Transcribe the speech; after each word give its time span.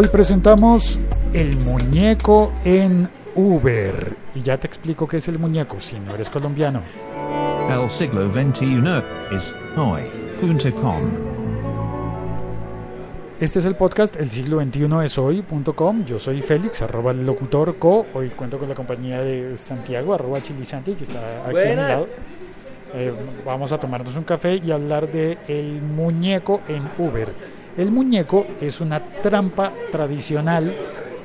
Hoy 0.00 0.06
presentamos 0.06 0.96
el 1.32 1.56
muñeco 1.56 2.52
en 2.64 3.10
Uber. 3.34 4.16
Y 4.32 4.42
ya 4.42 4.56
te 4.56 4.68
explico 4.68 5.08
qué 5.08 5.16
es 5.16 5.26
el 5.26 5.40
muñeco 5.40 5.80
si 5.80 5.98
no 5.98 6.14
eres 6.14 6.30
colombiano. 6.30 6.84
El 7.68 7.90
siglo 7.90 8.30
XXI 8.30 8.80
es 9.34 9.56
hoy.com. 9.76 11.02
Este 13.40 13.58
es 13.58 13.64
el 13.64 13.74
podcast 13.74 14.14
El 14.20 14.30
siglo 14.30 14.62
XXI 14.62 14.88
es 15.04 15.18
hoy.com. 15.18 16.04
Yo 16.04 16.20
soy 16.20 16.42
Félix, 16.42 16.80
arroba 16.82 17.10
el 17.10 17.26
locutor 17.26 17.76
co. 17.80 18.06
Hoy 18.14 18.28
cuento 18.28 18.56
con 18.60 18.68
la 18.68 18.76
compañía 18.76 19.20
de 19.20 19.58
Santiago, 19.58 20.14
arroba 20.14 20.40
chilisanti, 20.40 20.92
que 20.92 21.02
está 21.02 21.44
aquí 21.44 21.58
a 21.58 21.70
mi 21.70 21.74
lado. 21.74 22.06
Eh, 22.94 23.12
vamos 23.44 23.72
a 23.72 23.80
tomarnos 23.80 24.14
un 24.14 24.22
café 24.22 24.62
y 24.64 24.70
hablar 24.70 25.10
de 25.10 25.38
el 25.48 25.82
muñeco 25.82 26.60
en 26.68 26.84
Uber. 26.98 27.57
El 27.78 27.92
muñeco 27.92 28.44
es 28.60 28.80
una 28.80 28.98
trampa 28.98 29.72
tradicional, 29.92 30.74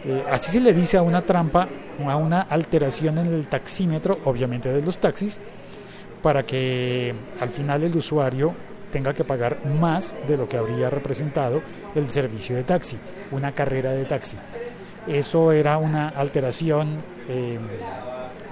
eh, 0.05 0.23
así 0.31 0.51
se 0.51 0.61
le 0.61 0.71
dice 0.71 0.97
a 0.97 1.01
una 1.01 1.23
trampa, 1.23 1.67
a 2.07 2.15
una 2.15 2.41
alteración 2.41 3.17
en 3.17 3.33
el 3.33 3.47
taxímetro, 3.47 4.19
obviamente 4.25 4.71
de 4.71 4.83
los 4.83 4.99
taxis, 4.99 5.39
para 6.21 6.45
que 6.45 7.11
al 7.39 7.49
final 7.49 7.81
el 7.81 7.97
usuario 7.97 8.53
tenga 8.91 9.15
que 9.15 9.23
pagar 9.23 9.65
más 9.65 10.15
de 10.27 10.37
lo 10.37 10.47
que 10.47 10.57
habría 10.57 10.91
representado 10.91 11.63
el 11.95 12.11
servicio 12.11 12.55
de 12.55 12.61
taxi, 12.61 12.99
una 13.31 13.53
carrera 13.53 13.91
de 13.93 14.05
taxi. 14.05 14.37
Eso 15.07 15.51
era 15.51 15.79
una 15.79 16.09
alteración 16.09 17.01
eh, 17.29 17.57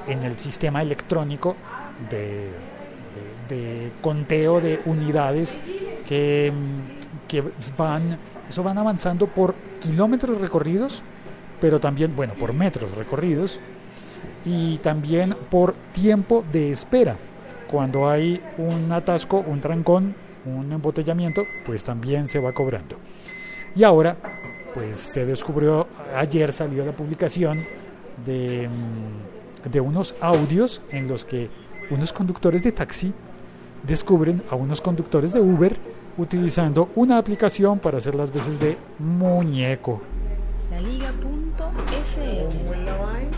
en 0.07 0.23
el 0.23 0.39
sistema 0.39 0.81
electrónico 0.81 1.55
de, 2.09 2.49
conteo 4.01 4.59
de 4.59 4.79
unidades 4.85 5.59
que, 6.07 6.51
mm, 6.51 7.00
que 7.31 7.41
van, 7.77 8.17
eso 8.49 8.61
van 8.61 8.77
avanzando 8.77 9.25
por 9.25 9.55
kilómetros 9.79 10.41
recorridos, 10.41 11.01
pero 11.61 11.79
también, 11.79 12.13
bueno, 12.13 12.33
por 12.33 12.51
metros 12.51 12.91
recorridos 12.91 13.61
y 14.43 14.79
también 14.79 15.33
por 15.49 15.73
tiempo 15.93 16.43
de 16.51 16.71
espera. 16.71 17.15
Cuando 17.69 18.09
hay 18.09 18.41
un 18.57 18.91
atasco, 18.91 19.45
un 19.47 19.61
trancón, 19.61 20.13
un 20.43 20.73
embotellamiento, 20.73 21.45
pues 21.65 21.85
también 21.85 22.27
se 22.27 22.39
va 22.39 22.51
cobrando. 22.51 22.97
Y 23.77 23.85
ahora, 23.85 24.17
pues 24.73 24.99
se 24.99 25.25
descubrió, 25.25 25.87
ayer 26.13 26.51
salió 26.51 26.85
la 26.85 26.91
publicación 26.91 27.65
de, 28.25 28.67
mm, 28.67 29.69
de 29.69 29.79
unos 29.79 30.15
audios 30.19 30.81
en 30.89 31.07
los 31.07 31.23
que 31.23 31.49
unos 31.91 32.11
conductores 32.11 32.61
de 32.63 32.73
taxi 32.73 33.13
descubren 33.83 34.43
a 34.49 34.55
unos 34.55 34.81
conductores 34.81 35.31
de 35.31 35.39
Uber 35.39 35.77
utilizando 36.21 36.89
una 36.95 37.17
aplicación 37.17 37.79
para 37.79 37.97
hacer 37.97 38.15
las 38.15 38.31
veces 38.31 38.59
de 38.59 38.77
muñeco. 38.99 40.01
La 40.69 40.79
Liga.fm. 40.79 42.51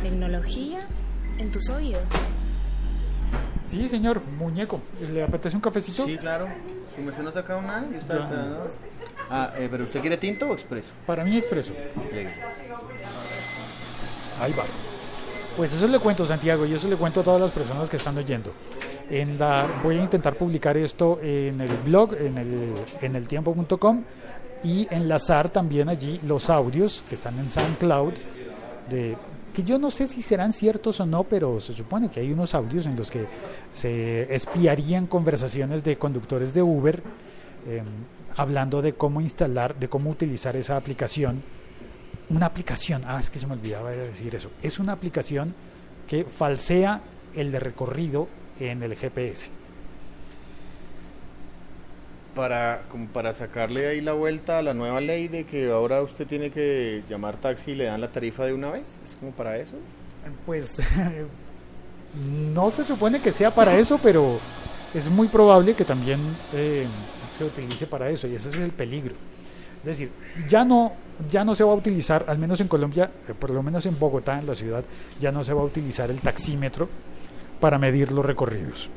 Tecnología 0.01 0.85
en 1.39 1.49
tus 1.49 1.69
oídos. 1.69 2.03
Sí, 3.63 3.87
señor, 3.87 4.21
muñeco. 4.37 4.81
¿Le 5.11 5.23
apetece 5.23 5.55
un 5.55 5.61
cafecito? 5.61 6.05
Sí, 6.05 6.17
claro. 6.17 6.47
Su 6.93 7.01
merced 7.01 7.23
no 7.23 7.29
ha 7.29 7.31
sacado 7.31 7.61
nada. 7.61 7.87
Yo 7.89 7.97
estaba 7.97 8.25
esperando. 8.25 8.67
Ah, 9.29 9.53
eh, 9.57 9.67
pero 9.71 9.85
¿usted 9.85 10.01
quiere 10.01 10.17
tinto 10.17 10.49
o 10.49 10.53
expreso? 10.53 10.91
Para 11.07 11.23
mí 11.23 11.37
expreso. 11.37 11.73
Ahí 14.41 14.53
va. 14.53 14.63
Pues 15.55 15.73
eso 15.73 15.87
le 15.87 15.99
cuento, 15.99 16.25
Santiago, 16.25 16.65
y 16.65 16.73
eso 16.73 16.87
le 16.87 16.95
cuento 16.95 17.21
a 17.21 17.23
todas 17.23 17.39
las 17.39 17.51
personas 17.51 17.89
que 17.89 17.95
están 17.97 18.17
oyendo. 18.17 18.51
En 19.13 19.37
la, 19.37 19.67
voy 19.83 19.99
a 19.99 20.03
intentar 20.03 20.35
publicar 20.35 20.75
esto 20.75 21.19
en 21.21 21.61
el 21.61 21.69
blog, 21.85 22.15
en 22.15 22.35
el, 22.35 22.73
en 22.99 23.15
el 23.15 23.27
tiempo.com, 23.27 24.03
y 24.63 24.87
enlazar 24.89 25.51
también 25.51 25.87
allí 25.87 26.19
los 26.25 26.49
audios 26.49 27.03
que 27.07 27.13
están 27.13 27.37
en 27.37 27.47
SoundCloud, 27.47 28.13
de, 28.89 29.15
que 29.53 29.61
yo 29.61 29.77
no 29.77 29.91
sé 29.91 30.07
si 30.07 30.23
serán 30.23 30.51
ciertos 30.51 30.99
o 30.99 31.05
no, 31.05 31.25
pero 31.25 31.61
se 31.61 31.73
supone 31.73 32.09
que 32.09 32.21
hay 32.21 32.31
unos 32.31 32.55
audios 32.55 32.87
en 32.87 32.95
los 32.95 33.11
que 33.11 33.27
se 33.71 34.33
espiarían 34.33 35.05
conversaciones 35.05 35.83
de 35.83 35.95
conductores 35.95 36.51
de 36.55 36.63
Uber 36.63 37.03
eh, 37.67 37.83
hablando 38.35 38.81
de 38.81 38.93
cómo 38.93 39.21
instalar, 39.21 39.75
de 39.75 39.89
cómo 39.89 40.09
utilizar 40.09 40.55
esa 40.55 40.75
aplicación. 40.75 41.43
Una 42.31 42.47
aplicación, 42.47 43.03
ah, 43.05 43.19
es 43.19 43.29
que 43.29 43.37
se 43.37 43.45
me 43.45 43.53
olvidaba 43.53 43.91
de 43.91 44.07
decir 44.07 44.33
eso, 44.33 44.49
es 44.63 44.79
una 44.79 44.93
aplicación 44.93 45.53
que 46.07 46.23
falsea 46.25 46.99
el 47.35 47.53
recorrido 47.53 48.27
en 48.59 48.83
el 48.83 48.95
GPS. 48.95 49.49
Para, 52.35 52.81
como 52.89 53.07
para 53.07 53.33
sacarle 53.33 53.87
ahí 53.87 54.01
la 54.01 54.13
vuelta 54.13 54.57
a 54.57 54.63
la 54.63 54.73
nueva 54.73 54.99
ley 55.01 55.27
de 55.27 55.43
que 55.43 55.71
ahora 55.71 56.01
usted 56.01 56.25
tiene 56.25 56.49
que 56.49 57.03
llamar 57.07 57.37
taxi 57.37 57.71
y 57.71 57.75
le 57.75 57.85
dan 57.85 58.01
la 58.01 58.11
tarifa 58.11 58.45
de 58.45 58.53
una 58.53 58.71
vez. 58.71 58.97
¿Es 59.05 59.15
como 59.15 59.31
para 59.31 59.57
eso? 59.57 59.77
Pues 60.45 60.81
no 62.53 62.71
se 62.71 62.83
supone 62.83 63.19
que 63.19 63.31
sea 63.31 63.51
para 63.51 63.77
eso, 63.77 63.99
pero 64.01 64.39
es 64.93 65.09
muy 65.09 65.27
probable 65.27 65.73
que 65.75 65.85
también 65.85 66.19
eh, 66.53 66.85
se 67.37 67.43
utilice 67.43 67.85
para 67.85 68.09
eso 68.09 68.27
y 68.27 68.35
ese 68.35 68.49
es 68.49 68.55
el 68.55 68.71
peligro. 68.71 69.13
Es 69.81 69.87
decir, 69.87 70.11
ya 70.47 70.63
no, 70.63 70.93
ya 71.29 71.43
no 71.43 71.53
se 71.55 71.63
va 71.63 71.73
a 71.73 71.75
utilizar, 71.75 72.25
al 72.27 72.39
menos 72.39 72.61
en 72.61 72.67
Colombia, 72.67 73.11
eh, 73.27 73.33
por 73.37 73.49
lo 73.49 73.61
menos 73.61 73.85
en 73.85 73.99
Bogotá, 73.99 74.39
en 74.39 74.47
la 74.47 74.55
ciudad, 74.55 74.83
ya 75.19 75.31
no 75.31 75.43
se 75.43 75.53
va 75.53 75.61
a 75.61 75.65
utilizar 75.65 76.09
el 76.09 76.19
taxímetro 76.19 76.87
para 77.59 77.77
medir 77.77 78.11
los 78.11 78.25
recorridos. 78.25 78.89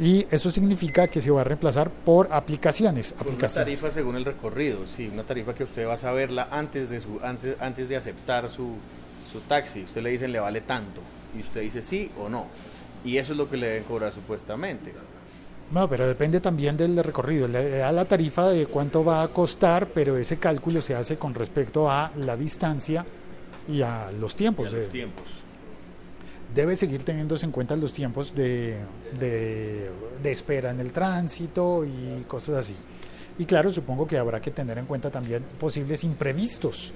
Y 0.00 0.26
eso 0.30 0.50
significa 0.52 1.08
que 1.08 1.20
se 1.20 1.30
va 1.30 1.40
a 1.40 1.44
reemplazar 1.44 1.90
por 1.90 2.32
aplicaciones. 2.32 3.14
Una 3.36 3.48
tarifa 3.48 3.90
según 3.90 4.14
el 4.14 4.24
recorrido, 4.24 4.86
sí, 4.86 5.10
una 5.12 5.24
tarifa 5.24 5.54
que 5.54 5.64
usted 5.64 5.88
va 5.88 5.94
a 5.94 5.98
saberla 5.98 6.48
antes 6.52 6.88
de 6.88 7.00
su 7.00 7.18
antes 7.22 7.56
antes 7.60 7.88
de 7.88 7.96
aceptar 7.96 8.48
su, 8.48 8.76
su 9.32 9.40
taxi. 9.40 9.82
Usted 9.84 10.02
le 10.02 10.10
dicen 10.10 10.30
le 10.30 10.38
vale 10.38 10.60
tanto 10.60 11.00
y 11.36 11.40
usted 11.40 11.62
dice 11.62 11.82
sí 11.82 12.10
o 12.22 12.28
no. 12.28 12.46
Y 13.04 13.16
eso 13.16 13.32
es 13.32 13.38
lo 13.38 13.50
que 13.50 13.56
le 13.56 13.66
deben 13.66 13.84
cobrar 13.84 14.12
supuestamente. 14.12 14.92
No, 15.72 15.88
pero 15.88 16.06
depende 16.06 16.40
también 16.40 16.76
del 16.76 16.96
recorrido. 17.02 17.48
Le 17.48 17.68
da 17.78 17.90
la 17.92 18.04
tarifa 18.04 18.48
de 18.48 18.66
cuánto 18.66 19.04
va 19.04 19.22
a 19.24 19.28
costar, 19.28 19.88
pero 19.88 20.16
ese 20.16 20.36
cálculo 20.38 20.80
se 20.80 20.94
hace 20.94 21.16
con 21.18 21.34
respecto 21.34 21.90
a 21.90 22.12
la 22.18 22.36
distancia 22.36 23.04
y 23.68 23.82
a 23.82 24.10
los 24.12 24.32
Y 24.34 24.36
tiempos. 24.36 24.68
a 24.68 24.76
de- 24.76 24.82
los 24.84 24.90
tiempos. 24.92 25.24
Debe 26.54 26.76
seguir 26.76 27.02
teniéndose 27.02 27.46
en 27.46 27.52
cuenta 27.52 27.76
los 27.76 27.92
tiempos 27.92 28.34
de, 28.34 28.76
de, 29.18 29.90
espera 30.30 30.70
en 30.70 30.80
el 30.80 30.92
tránsito 30.92 31.84
y 31.84 32.24
cosas 32.26 32.56
así. 32.56 32.74
Y 33.38 33.44
claro, 33.44 33.70
supongo 33.70 34.06
que 34.06 34.18
habrá 34.18 34.40
que 34.40 34.50
tener 34.50 34.78
en 34.78 34.86
cuenta 34.86 35.10
también 35.10 35.44
posibles 35.60 36.02
imprevistos, 36.04 36.92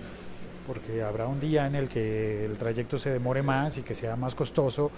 porque 0.66 1.02
habrá 1.02 1.26
un 1.26 1.38
día 1.38 1.66
en 1.66 1.76
el 1.76 1.88
que 1.88 2.44
el 2.44 2.58
trayecto 2.58 2.98
se 2.98 3.10
demore 3.10 3.42
más 3.42 3.78
y 3.78 3.82
que 3.82 3.94
sea 3.94 4.16
más 4.16 4.34
costoso. 4.34 4.90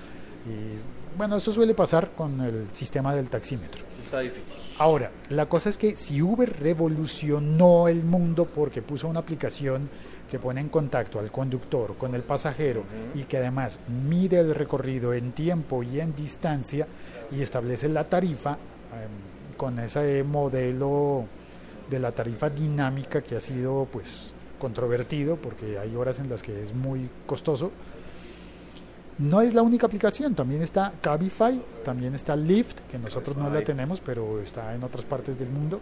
Y 0.47 1.03
bueno, 1.16 1.36
eso 1.36 1.52
suele 1.52 1.75
pasar 1.75 2.10
con 2.10 2.41
el 2.41 2.69
sistema 2.72 3.14
del 3.14 3.28
taxímetro. 3.28 3.84
Está 4.02 4.20
difícil. 4.20 4.60
Ahora, 4.78 5.10
la 5.30 5.47
cosa 5.47 5.70
es 5.70 5.78
que 5.78 5.97
si 5.97 6.20
Uber 6.20 6.52
revolucionó 6.60 7.88
el 7.88 8.04
mundo 8.04 8.47
porque 8.47 8.82
puso 8.82 9.08
una 9.08 9.20
aplicación 9.20 9.88
que 10.30 10.38
pone 10.38 10.60
en 10.60 10.69
contacto 10.69 11.20
al 11.20 11.30
conductor 11.30 11.97
con 11.97 12.14
el 12.14 12.22
pasajero 12.22 12.84
y 13.14 13.24
que 13.24 13.36
además 13.36 13.78
mide 14.08 14.41
el 14.41 14.54
recorrido 14.54 15.12
en 15.14 15.32
tiempo 15.32 15.82
y 15.82 16.00
en 16.00 16.16
distancia 16.16 16.88
y 17.30 17.42
establece 17.42 17.88
la 17.88 18.08
tarifa 18.08 18.53
em, 18.53 19.56
con 19.56 19.78
ese 19.78 20.24
modelo 20.24 21.26
de 21.88 21.98
la 21.98 22.12
tarifa 22.12 22.50
dinámica 22.50 23.22
que 23.22 23.36
ha 23.36 23.41
sido 23.41 23.86
pues 23.92 24.32
controvertido 24.58 25.36
porque 25.36 25.78
hay 25.78 25.94
horas 25.94 26.19
en 26.19 26.28
las 26.28 26.42
que 26.42 26.60
es 26.60 26.74
muy 26.74 27.08
costoso. 27.26 27.70
No 29.19 29.41
es 29.41 29.54
la 29.54 29.62
única 29.62 29.86
aplicación, 29.86 30.34
también 30.34 30.62
está 30.62 30.92
Cabify, 31.00 31.62
también 31.84 32.14
está 32.14 32.34
Lyft, 32.34 32.80
que 32.91 32.98
nosotros 32.98 33.36
no 33.36 33.48
la 33.50 33.62
tenemos, 33.62 34.00
pero 34.00 34.41
está 34.41 34.74
en 34.74 34.83
otras 34.83 35.04
partes 35.04 35.39
del 35.39 35.48
mundo. 35.50 35.80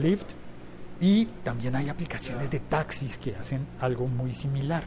Lyft. 0.00 0.32
Y 1.00 1.26
también 1.44 1.76
hay 1.76 1.88
aplicaciones 1.88 2.50
de 2.50 2.58
taxis 2.58 3.16
que 3.18 3.36
hacen 3.36 3.64
algo 3.78 4.08
muy 4.08 4.32
similar. 4.32 4.82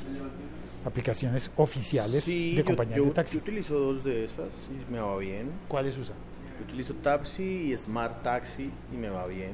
Aplicaciones 0.84 1.52
oficiales 1.58 2.24
Sí, 2.26 2.56
de 2.56 2.64
compañías 2.66 2.98
yo- 2.98 3.06
de 3.06 3.12
taxi. 3.12 3.38
yo 3.38 3.42
utilizo 3.44 3.80
dos 3.80 4.04
de 4.04 4.26
esas 4.26 4.50
y 4.70 4.92
me 4.92 5.00
va 5.00 5.16
bien. 5.18 5.52
¿Cuáles 5.68 5.98
usan? 5.98 6.16
Yo 6.60 6.66
utilizo 6.66 6.94
Taxi 6.96 7.72
y 7.72 7.78
Smart 7.78 8.22
Taxi 8.24 8.70
y 8.94 8.98
me 8.98 9.10
va 9.10 9.26
bien. 9.28 9.52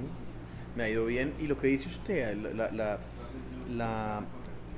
Me 0.76 0.84
ha 0.84 0.90
ido 0.90 1.06
bien. 1.06 1.34
Y 1.40 1.48
lo 1.48 1.58
que 1.60 1.68
dice 1.68 1.88
usted, 1.90 2.36
la, 2.56 2.72
la- 2.72 2.98
la- 3.70 4.22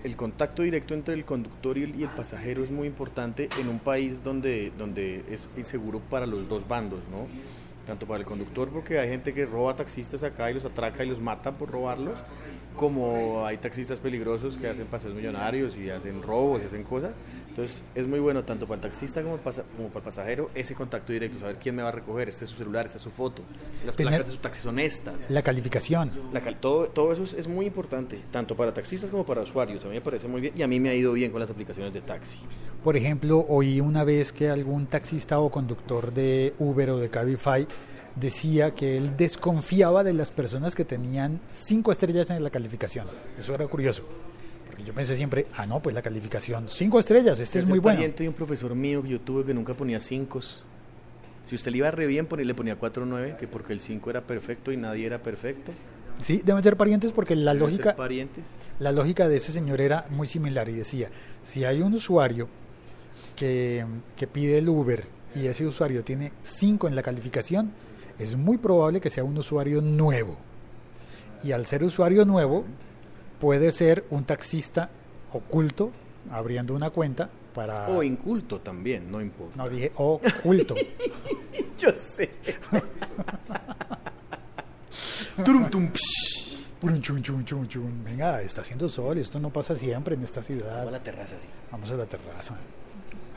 el 0.03 0.15
contacto 0.15 0.63
directo 0.63 0.93
entre 0.93 1.13
el 1.13 1.25
conductor 1.25 1.77
y 1.77 1.83
el, 1.83 1.95
y 1.95 2.03
el 2.03 2.09
pasajero 2.09 2.63
es 2.63 2.71
muy 2.71 2.87
importante 2.87 3.49
en 3.59 3.69
un 3.69 3.79
país 3.79 4.23
donde, 4.23 4.71
donde 4.77 5.23
es 5.29 5.49
inseguro 5.57 5.99
para 5.99 6.25
los 6.25 6.47
dos 6.47 6.67
bandos, 6.67 6.99
¿no? 7.11 7.27
Tanto 7.85 8.05
para 8.05 8.19
el 8.19 8.25
conductor, 8.25 8.69
porque 8.69 8.99
hay 8.99 9.09
gente 9.09 9.33
que 9.33 9.45
roba 9.45 9.75
taxistas 9.75 10.23
acá 10.23 10.51
y 10.51 10.53
los 10.53 10.65
atraca 10.65 11.03
y 11.03 11.09
los 11.09 11.19
mata 11.19 11.53
por 11.53 11.71
robarlos, 11.71 12.19
como 12.79 13.45
hay 13.45 13.57
taxistas 13.57 13.99
peligrosos 13.99 14.55
que 14.55 14.67
hacen 14.69 14.87
paseos 14.87 15.13
millonarios 15.13 15.75
y 15.75 15.89
hacen 15.89 16.21
robos 16.23 16.61
y 16.63 16.65
hacen 16.65 16.83
cosas. 16.83 17.11
Entonces 17.49 17.83
es 17.93 18.07
muy 18.07 18.19
bueno 18.19 18.45
tanto 18.45 18.65
para 18.67 18.75
el 18.75 18.81
taxista 18.81 19.21
como, 19.21 19.35
para 19.37 19.57
el 19.63 20.01
pasajero 20.01 20.49
ese 20.55 20.75
contacto 20.75 21.11
directo, 21.11 21.39
saber 21.39 21.57
quién 21.57 21.75
me 21.75 21.83
va 21.83 21.89
a 21.89 21.91
recoger, 21.91 22.29
este 22.29 22.45
es 22.45 22.51
su 22.51 22.57
celular, 22.57 22.85
esta 22.85 22.95
es 22.97 23.03
su 23.03 23.09
foto, 23.11 23.41
las 23.85 23.97
Tener- 23.97 24.11
placas 24.13 24.29
de 24.29 24.35
su 24.35 24.41
taxi 24.41 24.61
son 24.61 24.79
estas. 24.79 25.29
La 25.29 25.41
calificación. 25.41 26.09
La 26.31 26.39
cal- 26.41 26.57
todo, 26.59 26.87
todo 26.87 27.11
eso 27.11 27.23
es, 27.23 27.33
es 27.33 27.47
muy 27.49 27.65
importante, 27.65 28.19
tanto 28.31 28.55
para 28.55 28.73
taxistas 28.73 29.11
como 29.11 29.25
para 29.25 29.41
usuarios. 29.41 29.83
A 29.83 29.89
mí 29.89 29.95
me 29.95 30.01
parece 30.01 30.29
muy 30.29 30.39
bien 30.39 30.53
y 30.55 30.61
a 30.61 30.67
mí 30.67 30.79
me 30.79 30.89
ha 30.89 30.95
ido 30.95 31.11
bien 31.11 31.31
con 31.31 31.41
las 31.41 31.49
aplicaciones 31.49 31.93
de 31.93 31.99
taxi. 31.99 32.37
Por 32.83 32.95
ejemplo, 32.95 33.45
oí 33.49 33.81
una 33.81 34.05
vez 34.05 34.31
que 34.31 34.49
algún 34.49 34.87
taxista 34.87 35.39
o 35.41 35.51
conductor 35.51 36.13
de 36.13 36.53
Uber 36.59 36.91
o 36.91 36.97
de 36.97 37.09
Cabify 37.09 37.67
decía 38.15 38.73
que 38.75 38.97
él 38.97 39.15
desconfiaba 39.17 40.03
de 40.03 40.13
las 40.13 40.31
personas 40.31 40.75
que 40.75 40.85
tenían 40.85 41.39
cinco 41.51 41.91
estrellas 41.91 42.29
en 42.29 42.43
la 42.43 42.49
calificación. 42.49 43.07
Eso 43.37 43.53
era 43.53 43.67
curioso. 43.67 44.03
Porque 44.67 44.83
yo 44.83 44.93
pensé 44.93 45.15
siempre, 45.15 45.47
ah, 45.57 45.65
no, 45.65 45.81
pues 45.81 45.93
la 45.95 46.01
calificación, 46.01 46.65
cinco 46.69 46.99
estrellas, 46.99 47.39
este 47.39 47.59
es, 47.59 47.67
muy 47.69 47.79
bueno. 47.79 47.97
pariente 47.97 48.23
de 48.23 48.29
un 48.29 48.35
profesor 48.35 48.75
mío 48.75 49.01
que 49.03 49.09
yo 49.09 49.21
tuve 49.21 49.45
que 49.45 49.53
nunca 49.53 49.73
ponía 49.73 49.99
cinco. 49.99 50.39
Si 51.45 51.55
usted 51.55 51.71
le 51.71 51.79
iba 51.79 51.89
re 51.91 52.05
bien, 52.05 52.25
ponía- 52.27 52.45
le 52.45 52.53
ponía 52.53 52.77
4-9, 52.79 53.35
que 53.37 53.47
porque 53.47 53.73
el 53.73 53.79
5 53.79 54.09
era 54.11 54.21
perfecto 54.21 54.71
y 54.71 54.77
nadie 54.77 55.05
era 55.07 55.21
perfecto. 55.23 55.71
Sí, 56.19 56.41
deben 56.45 56.61
ser 56.61 56.77
parientes 56.77 57.11
porque 57.11 57.35
la 57.35 57.53
Deben 57.53 57.67
lógica, 57.69 57.95
parientes. 57.95 58.43
la 58.77 58.91
lógica 58.91 59.27
de 59.27 59.37
ese 59.37 59.51
señor 59.51 59.81
era 59.81 60.05
muy 60.11 60.27
similar 60.27 60.67
y 60.69 60.73
decía, 60.73 61.09
si 61.43 61.63
hay 61.63 61.81
un 61.81 61.93
usuario 61.95 62.47
que, 63.35 63.85
que 64.15 64.27
pide 64.27 64.57
el 64.59 64.69
Uber 64.69 65.05
y 65.35 65.47
ese 65.47 65.65
usuario 65.65 66.03
tiene 66.03 66.33
5 66.43 66.87
en 66.87 66.95
la 66.95 67.03
calificación, 67.03 67.71
es 68.19 68.35
muy 68.35 68.57
probable 68.57 69.01
que 69.01 69.09
sea 69.09 69.23
un 69.23 69.37
usuario 69.37 69.81
nuevo. 69.81 70.37
Y 71.43 71.53
al 71.53 71.65
ser 71.65 71.83
usuario 71.83 72.25
nuevo, 72.25 72.65
puede 73.39 73.71
ser 73.71 74.05
un 74.09 74.25
taxista 74.25 74.89
oculto 75.31 75.91
abriendo 76.29 76.73
una 76.73 76.89
cuenta 76.89 77.29
para... 77.53 77.87
O 77.87 78.03
inculto 78.03 78.59
también, 78.59 79.09
no 79.09 79.21
importa. 79.21 79.55
No, 79.55 79.69
dije 79.69 79.93
oculto. 79.95 80.75
Yo 81.77 81.91
sé. 81.91 82.31
Turum, 85.45 85.69
tum. 85.69 85.89
Venga, 88.03 88.41
está 88.41 88.61
haciendo 88.61 88.89
sol, 88.89 89.17
esto 89.17 89.39
no 89.39 89.49
pasa 89.49 89.75
siempre 89.75 90.15
en 90.15 90.23
esta 90.23 90.41
ciudad. 90.41 90.75
Vamos 90.75 90.87
a 90.87 90.91
la 90.91 91.03
terraza, 91.03 91.39
sí. 91.39 91.47
Vamos 91.71 91.91
a 91.91 91.95
la 91.95 92.05
terraza. 92.05 92.57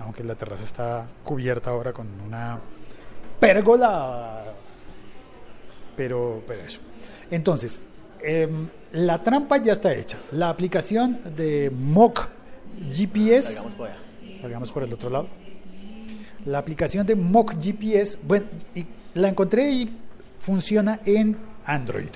Aunque 0.01 0.25
la 0.25 0.35
terraza 0.35 0.65
está 0.65 1.09
cubierta 1.23 1.71
ahora 1.71 1.93
con 1.93 2.09
una 2.21 2.59
pérgola. 3.39 4.43
Pero, 5.97 6.43
pero 6.47 6.61
eso. 6.61 6.81
Entonces, 7.31 7.81
em, 8.23 8.69
la 8.93 9.23
trampa 9.23 9.57
ya 9.59 9.73
está 9.73 9.95
hecha. 9.95 10.19
La 10.33 10.49
aplicación 10.49 11.19
de 11.37 11.71
Mock 11.71 12.29
GPS. 12.91 13.55
Salgamos 13.55 13.75
por 13.77 13.89
allá. 13.89 13.99
Salgamos 14.41 14.73
por 14.73 14.83
el 14.83 14.93
otro 14.93 15.11
lado. 15.11 15.29
La 16.45 16.59
aplicación 16.59 17.07
de 17.07 17.15
Mock 17.15 17.55
GPS, 17.61 18.19
bueno, 18.23 18.47
y 18.75 18.85
la 19.15 19.29
encontré 19.29 19.71
y 19.71 19.89
funciona 20.39 21.01
en 21.05 21.37
Android. 21.65 22.09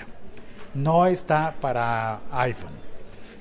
No 0.74 1.06
está 1.06 1.54
para 1.60 2.20
iPhone. 2.32 2.86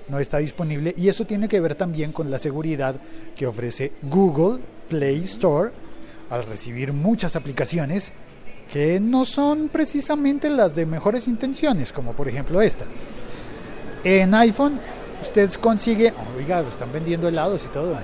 No 0.08 0.20
está 0.20 0.38
disponible 0.38 0.94
y 0.96 1.10
eso 1.10 1.26
tiene 1.26 1.48
que 1.48 1.60
ver 1.60 1.74
también 1.74 2.12
con 2.12 2.30
la 2.30 2.38
seguridad 2.38 2.96
que 3.36 3.48
ofrece 3.48 3.94
Google 4.04 4.62
Play 4.88 5.24
Store 5.24 5.72
al 6.30 6.46
recibir 6.46 6.94
muchas 6.94 7.36
aplicaciones 7.36 8.14
que 8.72 9.00
no 9.00 9.26
son 9.26 9.70
precisamente 9.70 10.50
las 10.50 10.76
de 10.76 10.86
mejores 10.86 11.28
intenciones, 11.28 11.92
como 11.92 12.14
por 12.14 12.28
ejemplo 12.28 12.62
esta. 12.62 12.86
En 14.04 14.34
iPhone 14.36 14.80
usted 15.22 15.50
consigue, 15.56 16.14
oiga, 16.38 16.60
están 16.62 16.92
vendiendo 16.92 17.28
helados 17.28 17.66
y 17.66 17.70
todo. 17.70 17.98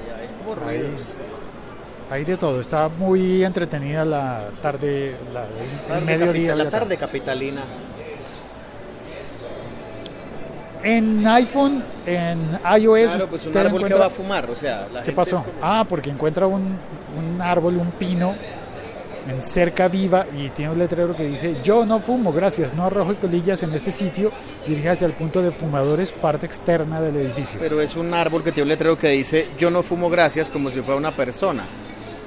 Hay 2.10 2.26
de 2.26 2.36
todo. 2.38 2.60
Está 2.60 2.90
muy 2.90 3.44
entretenida 3.44 4.04
la 4.04 4.50
tarde, 4.62 5.16
la, 5.34 5.44
el 5.44 5.88
Tarde 5.88 6.06
mediodía. 6.06 6.48
capital- 6.52 6.58
la 6.58 6.70
tarde 6.70 6.98
capitalina. 6.98 7.62
En 10.84 11.26
iPhone, 11.28 11.84
en 12.08 12.40
iOS, 12.80 13.12
Claro, 13.12 13.28
pues 13.28 13.46
un 13.46 13.56
árbol 13.56 13.86
que 13.86 13.94
va 13.94 14.08
a 14.08 14.10
fumar, 14.10 14.50
o 14.50 14.56
sea, 14.56 14.88
la 14.92 15.02
¿Qué 15.02 15.06
gente 15.08 15.12
pasó? 15.14 15.38
como- 15.44 15.58
Ah, 15.62 15.86
porque 15.88 16.10
encuentra 16.10 16.48
un, 16.48 16.62
un 16.64 17.40
árbol, 17.40 17.78
un 17.78 17.92
pino 17.92 18.34
en 19.30 19.44
cerca 19.44 19.88
viva 19.88 20.26
y 20.38 20.50
tiene 20.50 20.72
un 20.72 20.80
letrero 20.80 21.16
que 21.16 21.24
dice 21.24 21.58
yo 21.64 21.86
no 21.86 22.00
fumo, 22.00 22.32
gracias, 22.34 22.74
no 22.74 22.86
arrojo 22.86 23.14
colillas 23.16 23.62
en 23.64 23.74
este 23.74 23.92
sitio, 23.92 24.32
diríjase 24.68 25.06
al 25.06 25.14
punto 25.14 25.42
de 25.42 25.52
fumadores, 25.52 26.12
parte 26.12 26.46
externa 26.46 27.00
del 27.02 27.16
edificio. 27.18 27.60
Pero 27.60 27.82
es 27.82 27.96
un 27.96 28.14
árbol 28.14 28.44
que 28.44 28.52
tiene 28.52 28.64
un 28.64 28.70
letrero 28.70 28.98
que 28.98 29.10
dice 29.10 29.48
yo 29.60 29.70
no 29.70 29.84
fumo 29.84 30.10
gracias 30.10 30.50
como 30.50 30.70
si 30.70 30.82
fuera 30.82 30.98
una 30.98 31.16
persona. 31.16 31.64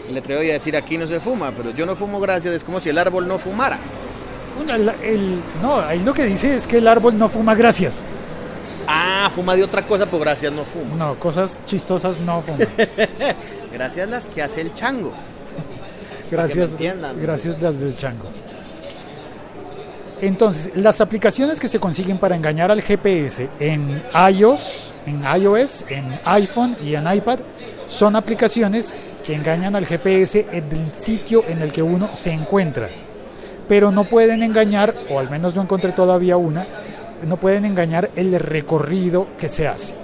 El 0.09 0.15
letrero 0.15 0.43
iba 0.43 0.51
a 0.51 0.55
decir 0.55 0.77
aquí 0.77 0.99
no 0.99 1.07
se 1.07 1.19
fuma, 1.21 1.51
pero 1.57 1.71
yo 1.71 1.87
no 1.87 1.97
fumo 1.97 2.21
gracias 2.21 2.55
es 2.55 2.63
como 2.65 2.79
si 2.81 2.91
el 2.91 2.99
árbol 2.99 3.27
no 3.27 3.39
fumara. 3.39 3.79
Bueno, 4.57 4.75
el- 4.75 4.89
el- 5.03 5.41
no, 5.63 5.81
ahí 5.81 5.99
lo 6.01 6.15
que 6.15 6.25
dice 6.25 6.55
es 6.55 6.67
que 6.67 6.79
el 6.79 6.87
árbol 6.87 7.19
no 7.19 7.29
fuma 7.29 7.55
gracias. 7.55 8.05
Ah, 8.87 9.31
fuma 9.35 9.57
de 9.57 9.65
otra 9.65 9.83
cosa, 9.87 10.05
pues 10.07 10.23
gracias 10.23 10.53
no 10.53 10.65
fumo. 10.65 10.95
No, 10.95 11.15
cosas 11.19 11.63
chistosas 11.67 12.21
no 12.21 12.43
fuman. 12.43 12.69
Gracias 13.73 14.09
las 14.09 14.27
que 14.29 14.41
hace 14.43 14.61
el 14.61 14.73
chango. 14.75 15.13
Gracias, 16.31 16.77
gracias 17.21 17.61
las 17.61 17.81
del 17.81 17.97
chango. 17.97 18.31
Entonces, 20.21 20.73
las 20.77 21.01
aplicaciones 21.01 21.61
que 21.61 21.69
se 21.69 21.79
consiguen 21.79 22.19
para 22.19 22.37
engañar 22.37 22.71
al 22.71 22.81
GPS 22.81 23.49
en 23.59 24.03
iOS, 24.31 24.93
en 25.07 25.23
iOS, 25.23 25.85
en 25.89 26.07
iPhone 26.25 26.77
y 26.83 26.95
en 26.95 27.13
iPad 27.13 27.41
son 27.87 28.17
aplicaciones 28.17 28.95
que 29.25 29.35
engañan 29.35 29.77
al 29.77 29.87
GPS 29.87 30.47
en 30.51 30.71
el 30.73 30.87
sitio 30.87 31.45
en 31.47 31.61
el 31.61 31.73
que 31.73 31.83
uno 31.83 32.11
se 32.15 32.33
encuentra. 32.33 32.89
Pero 33.69 33.91
no 33.91 34.05
pueden 34.05 34.43
engañar, 34.43 34.95
o 35.11 35.19
al 35.19 35.31
menos 35.31 35.57
no 35.57 35.63
encontré 35.63 35.93
todavía 35.93 36.37
una, 36.37 36.67
no 37.27 37.37
pueden 37.37 37.65
engañar 37.65 38.11
el 38.17 38.39
recorrido 38.39 39.27
que 39.39 39.49
se 39.49 39.67
hace. 39.67 39.95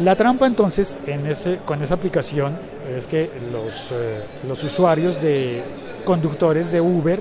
La 0.00 0.16
trampa 0.16 0.46
entonces 0.46 0.96
en 1.06 1.26
ese, 1.26 1.58
con 1.66 1.82
esa 1.82 1.94
aplicación 1.94 2.56
es 2.96 3.06
que 3.06 3.30
los, 3.52 3.92
eh, 3.92 4.20
los 4.46 4.62
usuarios 4.64 5.20
de 5.20 5.62
conductores 6.04 6.72
de 6.72 6.80
Uber 6.80 7.20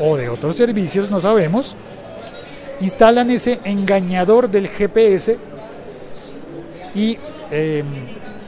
o 0.00 0.16
de 0.16 0.28
otros 0.28 0.56
servicios, 0.56 1.10
no 1.10 1.20
sabemos, 1.20 1.76
instalan 2.80 3.30
ese 3.30 3.58
engañador 3.64 4.50
del 4.50 4.68
GPS 4.68 5.38
y 6.94 7.16
eh, 7.50 7.82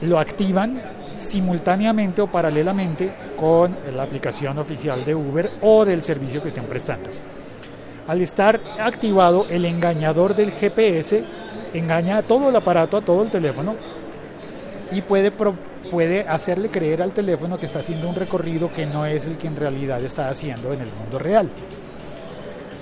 lo 0.01 0.19
activan 0.19 0.81
simultáneamente 1.15 2.21
o 2.21 2.27
paralelamente 2.27 3.11
con 3.35 3.75
la 3.95 4.03
aplicación 4.03 4.57
oficial 4.57 5.03
de 5.03 5.15
Uber 5.15 5.49
o 5.61 5.83
del 5.85 6.03
servicio 6.03 6.41
que 6.41 6.47
estén 6.49 6.65
prestando. 6.65 7.09
Al 8.07 8.21
estar 8.21 8.59
activado 8.79 9.45
el 9.49 9.65
engañador 9.65 10.35
del 10.35 10.51
GPS, 10.51 11.23
engaña 11.73 12.17
a 12.17 12.21
todo 12.23 12.49
el 12.49 12.55
aparato, 12.55 12.97
a 12.97 13.01
todo 13.01 13.21
el 13.23 13.29
teléfono 13.29 13.75
y 14.91 15.01
puede, 15.01 15.29
pro- 15.31 15.55
puede 15.89 16.27
hacerle 16.27 16.69
creer 16.69 17.01
al 17.01 17.13
teléfono 17.13 17.57
que 17.57 17.65
está 17.65 17.79
haciendo 17.79 18.07
un 18.07 18.15
recorrido 18.15 18.71
que 18.71 18.85
no 18.85 19.05
es 19.05 19.25
el 19.27 19.37
que 19.37 19.47
en 19.47 19.55
realidad 19.55 20.03
está 20.03 20.29
haciendo 20.29 20.73
en 20.73 20.81
el 20.81 20.91
mundo 20.93 21.19
real. 21.19 21.49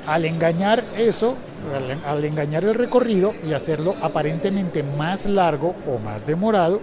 Al 0.08 0.26
engañar 0.26 0.84
eso, 0.98 1.36
al, 1.76 2.00
al 2.06 2.26
engañar 2.26 2.64
el 2.64 2.76
recorrido 2.76 3.34
y 3.46 3.54
hacerlo 3.54 3.96
aparentemente 4.02 4.84
más 4.84 5.26
largo 5.26 5.76
o 5.88 6.00
más 6.00 6.26
demorado, 6.26 6.80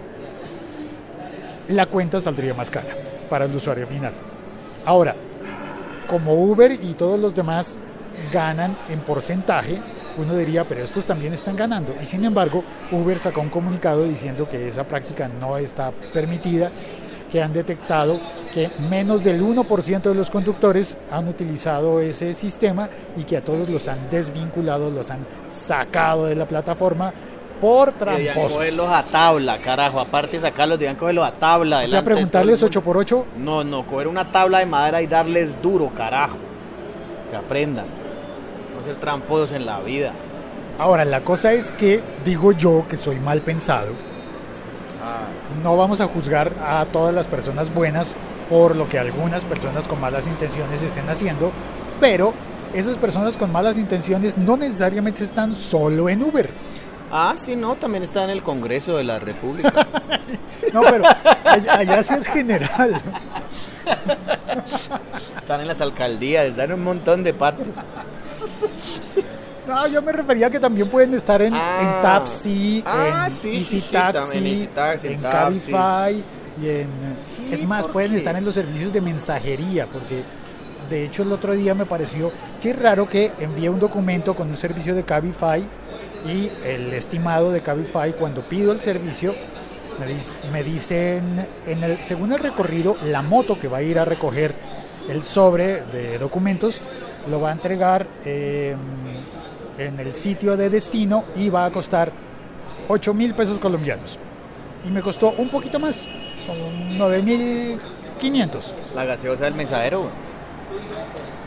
la 1.69 1.87
cuenta 1.87 2.21
saldría 2.21 2.53
más 2.53 2.69
cara 2.69 2.89
para 3.29 3.45
el 3.45 3.55
usuario 3.55 3.87
final. 3.87 4.13
Ahora, 4.85 5.15
como 6.07 6.35
Uber 6.35 6.71
y 6.71 6.93
todos 6.93 7.19
los 7.19 7.33
demás 7.33 7.77
ganan 8.31 8.75
en 8.89 8.99
porcentaje, 8.99 9.79
uno 10.17 10.35
diría, 10.35 10.63
pero 10.63 10.83
estos 10.83 11.05
también 11.05 11.33
están 11.33 11.55
ganando. 11.55 11.95
Y 12.01 12.05
sin 12.05 12.23
embargo, 12.25 12.63
Uber 12.91 13.19
sacó 13.19 13.41
un 13.41 13.49
comunicado 13.49 14.03
diciendo 14.03 14.47
que 14.47 14.67
esa 14.67 14.83
práctica 14.85 15.27
no 15.27 15.57
está 15.57 15.91
permitida, 16.13 16.69
que 17.31 17.41
han 17.41 17.53
detectado 17.53 18.19
que 18.53 18.69
menos 18.89 19.23
del 19.23 19.43
1% 19.43 20.01
de 20.01 20.15
los 20.15 20.29
conductores 20.29 20.97
han 21.11 21.27
utilizado 21.27 21.99
ese 21.99 22.33
sistema 22.33 22.87
y 23.17 23.23
que 23.23 23.37
a 23.37 23.43
todos 23.43 23.67
los 23.67 23.87
han 23.89 24.09
desvinculado, 24.09 24.89
los 24.89 25.11
han 25.11 25.25
sacado 25.49 26.27
de 26.27 26.35
la 26.35 26.47
plataforma 26.47 27.11
por 27.59 27.91
tramposos. 27.93 28.57
cogerlos 28.57 28.87
a 28.87 29.03
tabla, 29.03 29.57
carajo. 29.57 29.99
Aparte 29.99 30.37
de 30.37 30.41
sacarlos, 30.41 30.79
debían 30.79 30.95
cogerlos 30.95 31.25
a 31.25 31.31
tabla. 31.33 31.81
O 31.83 31.87
sea, 31.87 32.03
preguntarles 32.03 32.59
todo 32.59 32.69
el 32.69 32.75
8x8 32.75 33.11
mundo. 33.11 33.27
No, 33.37 33.63
no, 33.63 33.85
coger 33.85 34.07
una 34.07 34.31
tabla 34.31 34.59
de 34.59 34.65
madera 34.65 35.01
y 35.01 35.07
darles 35.07 35.61
duro, 35.61 35.91
carajo. 35.93 36.37
Que 37.29 37.35
aprendan. 37.35 38.04
Ser 38.85 38.95
tramposos 38.95 39.51
en 39.51 39.65
la 39.65 39.79
vida. 39.79 40.13
Ahora, 40.77 41.05
la 41.05 41.21
cosa 41.21 41.53
es 41.53 41.71
que 41.71 42.01
digo 42.23 42.51
yo 42.51 42.85
que 42.87 42.97
soy 42.97 43.19
mal 43.19 43.41
pensado. 43.41 43.87
No 45.63 45.77
vamos 45.77 46.01
a 46.01 46.07
juzgar 46.07 46.51
a 46.63 46.85
todas 46.85 47.13
las 47.13 47.27
personas 47.27 47.73
buenas 47.73 48.17
por 48.49 48.75
lo 48.75 48.87
que 48.87 48.99
algunas 48.99 49.45
personas 49.45 49.87
con 49.87 49.99
malas 49.99 50.27
intenciones 50.27 50.83
estén 50.83 51.09
haciendo, 51.09 51.51
pero 51.99 52.33
esas 52.73 52.97
personas 52.97 53.37
con 53.37 53.51
malas 53.51 53.77
intenciones 53.77 54.37
no 54.37 54.57
necesariamente 54.57 55.23
están 55.23 55.55
solo 55.55 56.09
en 56.09 56.23
Uber. 56.23 56.49
Ah, 57.11 57.35
sí, 57.37 57.55
no, 57.55 57.75
también 57.75 58.03
está 58.03 58.23
en 58.23 58.31
el 58.31 58.43
Congreso 58.43 58.97
de 58.97 59.03
la 59.03 59.19
República. 59.19 59.87
No, 60.73 60.81
pero 60.81 61.05
allá, 61.45 61.77
allá 61.77 62.03
sí 62.03 62.15
es 62.15 62.27
general. 62.27 62.99
están 65.37 65.61
en 65.61 65.67
las 65.67 65.79
alcaldías, 65.79 66.47
están 66.47 66.71
en 66.71 66.79
un 66.79 66.83
montón 66.83 67.23
de 67.23 67.33
partes. 67.33 67.67
No, 69.67 69.87
yo 69.87 70.01
me 70.01 70.11
refería 70.11 70.47
a 70.47 70.49
que 70.49 70.59
también 70.59 70.87
pueden 70.87 71.13
estar 71.13 71.41
en, 71.41 71.53
Ah. 71.55 71.79
en 71.81 72.01
Taxi, 72.01 72.83
Ah, 72.85 73.25
en 73.27 73.31
sí, 73.31 73.57
Easy 73.57 73.79
sí, 73.81 73.87
Taxi, 73.91 74.17
también 74.19 74.45
Easy 74.53 74.67
Taxi, 74.67 75.07
en 75.07 75.13
en 75.13 75.21
Taxi. 75.21 75.37
Cabify 75.71 76.23
y 76.61 76.69
en... 76.69 76.87
Sí, 77.23 77.49
es 77.51 77.63
más, 77.65 77.83
¿por 77.85 77.93
pueden 77.93 78.11
qué? 78.11 78.17
estar 78.17 78.35
en 78.35 78.45
los 78.45 78.53
servicios 78.53 78.93
de 78.93 79.01
mensajería, 79.01 79.87
porque 79.87 80.23
de 80.89 81.03
hecho 81.05 81.23
el 81.23 81.31
otro 81.31 81.53
día 81.53 81.73
me 81.73 81.85
pareció 81.85 82.31
que 82.61 82.71
raro 82.73 83.09
que 83.09 83.31
envié 83.39 83.69
un 83.69 83.79
documento 83.79 84.35
con 84.35 84.49
un 84.49 84.55
servicio 84.57 84.93
de 84.95 85.03
Cabify 85.03 85.63
y 86.25 86.49
el 86.65 86.93
estimado 86.93 87.51
de 87.51 87.61
Cabify 87.61 88.13
cuando 88.13 88.41
pido 88.41 88.71
el 88.71 88.81
servicio 88.81 89.33
me 90.51 90.61
dicen, 90.61 91.47
en 91.65 91.83
el, 91.83 92.03
según 92.03 92.33
el 92.33 92.39
recorrido, 92.39 92.97
la 93.05 93.21
moto 93.21 93.57
que 93.57 93.67
va 93.69 93.77
a 93.77 93.81
ir 93.81 93.97
a 93.97 94.03
recoger 94.05 94.53
el 95.09 95.23
sobre 95.23 95.81
de 95.85 96.17
documentos 96.17 96.81
lo 97.31 97.39
va 97.39 97.49
a 97.49 97.53
entregar 97.53 98.05
eh, 98.25 98.75
en 99.77 99.99
el 99.99 100.15
sitio 100.15 100.57
de 100.57 100.69
destino 100.69 101.25
va 101.53 101.65
a 101.65 101.71
costar 101.71 102.11
8 102.87 103.13
mil 103.13 103.33
pesos 103.33 103.59
colombianos. 103.59 104.19
Y 104.85 104.89
me 104.89 105.01
costó 105.01 105.33
un 105.37 105.49
poquito 105.49 105.79
más, 105.79 106.07
como 106.45 106.69
9 106.97 107.21
mil 107.21 107.79
500. 108.19 108.75
La 108.95 109.05
gaseosa 109.05 109.45
del 109.45 109.55
mensajero. 109.55 110.09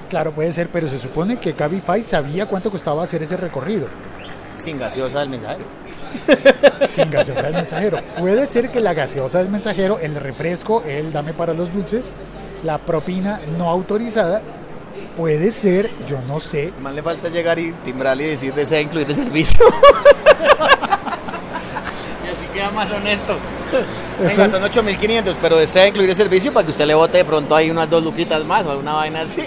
Claro, 0.08 0.32
puede 0.32 0.52
ser, 0.52 0.70
pero 0.70 0.88
se 0.88 0.98
supone 0.98 1.36
que 1.36 1.52
Cabify 1.52 2.02
sabía 2.02 2.46
cuánto 2.46 2.70
costaba 2.70 3.02
hacer 3.02 3.22
ese 3.22 3.36
recorrido 3.36 3.88
Sin 4.56 4.78
gaseosa 4.78 5.20
del 5.20 5.28
mensajero. 5.28 5.64
sin 6.88 7.10
gaseosa 7.10 7.42
del 7.42 7.54
mensajero. 7.54 7.98
Puede 8.18 8.46
ser 8.46 8.70
que 8.70 8.80
la 8.80 8.94
gaseosa 8.94 9.38
del 9.38 9.50
mensajero, 9.50 9.98
el 10.00 10.14
refresco, 10.14 10.82
el 10.86 11.12
dame 11.12 11.34
para 11.34 11.52
los 11.52 11.72
dulces, 11.72 12.12
la 12.64 12.78
propina 12.78 13.40
no 13.58 13.68
autorizada, 13.68 14.40
puede 15.16 15.50
ser, 15.50 15.90
yo 16.08 16.18
no 16.28 16.40
sé, 16.40 16.72
Más 16.80 16.94
le 16.94 17.02
falta 17.02 17.28
llegar 17.28 17.58
y 17.58 17.72
timbrarle 17.84 18.24
y 18.24 18.30
decir 18.30 18.54
desea 18.54 18.80
incluir 18.80 19.06
el 19.08 19.14
servicio. 19.14 19.64
y 22.24 22.28
así 22.28 22.46
queda 22.52 22.70
más 22.70 22.90
honesto. 22.90 23.36
Venga, 24.20 24.48
son 24.48 24.62
8500, 24.62 25.36
pero 25.40 25.56
desea 25.58 25.86
incluir 25.88 26.10
el 26.10 26.16
servicio 26.16 26.52
para 26.52 26.64
que 26.64 26.70
usted 26.72 26.86
le 26.86 26.94
bote 26.94 27.18
de 27.18 27.24
pronto 27.24 27.54
ahí 27.54 27.70
unas 27.70 27.88
dos 27.90 28.02
luquitas 28.02 28.44
más 28.44 28.64
o 28.66 28.70
alguna 28.70 28.94
vaina 28.94 29.20
así. 29.22 29.42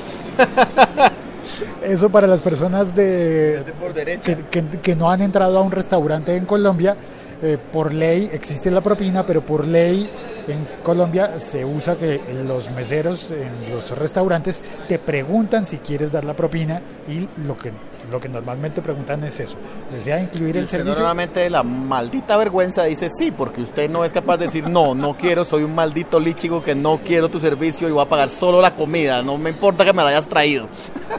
eso 1.83 2.09
para 2.09 2.27
las 2.27 2.39
personas 2.41 2.95
de, 2.95 3.63
por 3.79 3.93
que- 3.93 4.79
que 4.81 4.95
no 4.95 5.09
han 5.11 5.21
entrado 5.21 5.57
a 5.57 5.61
un 5.61 5.71
restaurante 5.71 6.35
en 6.35 6.45
Colombia, 6.45 6.95
eh, 7.41 7.57
por 7.71 7.93
ley 7.93 8.29
existe 8.33 8.69
la 8.71 8.81
propina, 8.81 9.25
pero 9.25 9.41
por 9.41 9.65
ley 9.67 10.09
en 10.47 10.67
Colombia 10.83 11.39
se 11.39 11.63
usa 11.63 11.95
que 11.95 12.19
los 12.45 12.71
meseros 12.71 13.29
en 13.31 13.51
los 13.71 13.91
restaurantes 13.97 14.61
te 14.87 14.97
preguntan 14.97 15.65
si 15.67 15.77
quieres 15.77 16.11
dar 16.11 16.25
la 16.25 16.35
propina 16.35 16.81
y 17.07 17.27
lo 17.47 17.55
que, 17.55 17.71
lo 18.11 18.19
que 18.19 18.27
normalmente 18.27 18.81
preguntan 18.81 19.23
es 19.23 19.39
eso. 19.39 19.57
¿Desea 19.93 20.19
incluir 20.19 20.57
el 20.57 20.63
Usted 20.63 20.79
servicio? 20.79 20.99
normalmente 20.99 21.47
la 21.49 21.61
maldita 21.63 22.37
vergüenza 22.37 22.83
dice 22.85 23.09
sí, 23.11 23.31
porque 23.31 23.61
usted 23.61 23.89
no 23.89 24.03
es 24.03 24.13
capaz 24.13 24.37
de 24.37 24.45
decir 24.45 24.67
no, 24.67 24.95
no 24.95 25.15
quiero, 25.15 25.45
soy 25.45 25.63
un 25.63 25.75
maldito 25.75 26.19
lichigo 26.19 26.63
que 26.63 26.73
no 26.73 26.99
quiero 27.05 27.29
tu 27.29 27.39
servicio 27.39 27.87
y 27.87 27.91
voy 27.91 28.01
a 28.03 28.09
pagar 28.09 28.29
solo 28.29 28.61
la 28.61 28.71
comida, 28.75 29.21
no 29.21 29.37
me 29.37 29.51
importa 29.51 29.85
que 29.85 29.93
me 29.93 30.01
la 30.03 30.09
hayas 30.09 30.27
traído. 30.27 30.67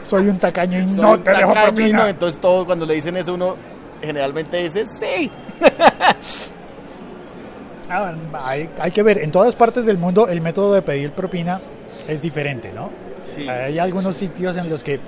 Soy 0.01 0.27
un 0.27 0.37
tacaño 0.37 0.79
y 0.79 0.87
Soy 0.89 1.01
no 1.01 1.19
te 1.19 1.31
dejo 1.31 1.53
tacaño 1.53 1.67
y 1.69 1.73
propina. 1.75 1.97
no, 1.99 2.07
entonces 2.07 2.39
todo 2.41 2.65
cuando 2.65 2.85
le 2.85 2.93
dicen 2.95 3.15
eso 3.15 3.33
uno 3.33 3.55
generalmente 4.03 4.57
dice 4.57 4.85
sí. 4.85 5.31
Ah, 7.89 8.13
hay, 8.45 8.69
hay 8.79 8.91
que 8.91 9.03
ver, 9.03 9.19
en 9.19 9.29
todas 9.31 9.55
partes 9.55 9.85
del 9.85 9.97
mundo 9.97 10.27
el 10.27 10.41
método 10.41 10.73
de 10.73 10.81
pedir 10.81 11.11
propina 11.11 11.59
es 12.07 12.21
diferente, 12.21 12.71
¿no? 12.73 12.89
Sí. 13.21 13.47
Hay 13.47 13.77
algunos 13.77 14.15
sitios 14.15 14.57
en 14.57 14.69
los 14.69 14.83
que, 14.83 14.99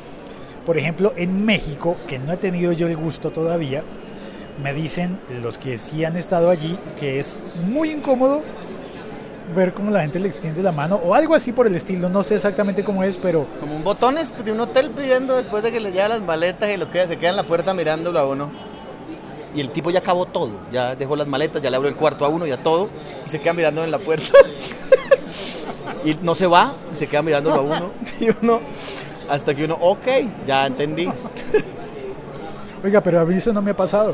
por 0.65 0.77
ejemplo, 0.77 1.13
en 1.15 1.45
México, 1.45 1.95
que 2.07 2.19
no 2.19 2.33
he 2.33 2.37
tenido 2.37 2.73
yo 2.73 2.87
el 2.87 2.95
gusto 2.95 3.31
todavía, 3.31 3.81
me 4.61 4.73
dicen 4.73 5.19
los 5.41 5.57
que 5.57 5.77
sí 5.77 6.05
han 6.05 6.15
estado 6.15 6.49
allí 6.49 6.77
que 6.99 7.19
es 7.19 7.35
muy 7.67 7.91
incómodo 7.91 8.41
ver 9.55 9.73
cómo 9.73 9.91
la 9.91 10.01
gente 10.01 10.19
le 10.19 10.27
extiende 10.27 10.63
la 10.63 10.71
mano 10.71 10.95
o 11.03 11.13
algo 11.13 11.35
así 11.35 11.51
por 11.51 11.67
el 11.67 11.75
estilo, 11.75 12.09
no 12.09 12.23
sé 12.23 12.35
exactamente 12.35 12.83
cómo 12.83 13.03
es, 13.03 13.17
pero 13.17 13.47
Como 13.59 13.75
un 13.75 13.83
botones 13.83 14.33
de 14.43 14.51
un 14.51 14.59
hotel 14.59 14.91
pidiendo 14.91 15.35
después 15.35 15.61
de 15.61 15.71
que 15.71 15.79
le 15.79 15.91
llevan 15.91 16.09
las 16.09 16.21
maletas 16.21 16.69
y 16.73 16.77
lo 16.77 16.89
que 16.89 17.05
se 17.05 17.17
queda 17.17 17.31
en 17.31 17.35
la 17.35 17.43
puerta 17.43 17.73
mirándolo 17.73 18.19
a 18.19 18.27
uno. 18.27 18.51
Y 19.55 19.61
el 19.61 19.69
tipo 19.69 19.89
ya 19.89 19.99
acabó 19.99 20.25
todo, 20.25 20.51
ya 20.71 20.95
dejó 20.95 21.15
las 21.15 21.27
maletas, 21.27 21.61
ya 21.61 21.69
le 21.69 21.77
abrió 21.77 21.89
el 21.89 21.95
cuarto 21.95 22.25
a 22.25 22.27
uno, 22.27 22.45
ya 22.45 22.57
todo, 22.57 22.89
y 23.25 23.29
se 23.29 23.39
queda 23.39 23.53
mirando 23.53 23.83
en 23.83 23.91
la 23.91 23.99
puerta. 23.99 24.37
y 26.05 26.15
no 26.21 26.35
se 26.35 26.45
va, 26.45 26.73
y 26.91 26.95
se 26.95 27.07
queda 27.07 27.21
mirándolo 27.21 27.55
a 27.55 27.61
uno, 27.61 27.91
y 28.19 28.27
uno, 28.41 28.59
hasta 29.29 29.55
que 29.55 29.63
uno, 29.63 29.77
ok, 29.79 30.07
ya 30.45 30.65
entendí. 30.65 31.09
oiga, 32.83 33.01
pero 33.01 33.21
a 33.21 33.25
mí 33.25 33.35
eso 33.35 33.53
no 33.53 33.61
me 33.61 33.71
ha 33.71 33.75
pasado 33.75 34.13